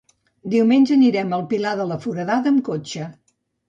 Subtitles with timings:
[0.53, 3.17] Diumenge anirem al Pilar de la Foradada amb cotxe.